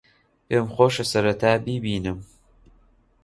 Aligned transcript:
پێم 0.47 0.65
خۆشە 0.75 1.05
سەرەتا 1.11 1.51
بیبینم. 1.65 2.19